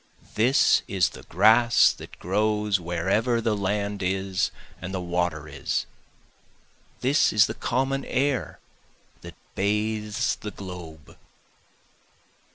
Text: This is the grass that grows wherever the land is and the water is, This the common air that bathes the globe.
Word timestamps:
This 0.33 0.81
is 0.87 1.09
the 1.09 1.21
grass 1.21 1.93
that 1.93 2.17
grows 2.17 2.79
wherever 2.79 3.39
the 3.39 3.55
land 3.55 4.01
is 4.01 4.49
and 4.81 4.95
the 4.95 4.99
water 4.99 5.47
is, 5.47 5.85
This 7.01 7.29
the 7.45 7.53
common 7.53 8.03
air 8.05 8.59
that 9.21 9.35
bathes 9.53 10.37
the 10.37 10.49
globe. 10.49 11.19